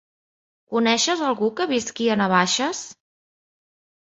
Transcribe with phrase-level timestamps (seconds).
[0.75, 2.81] Coneixes algú que visqui a Navaixes?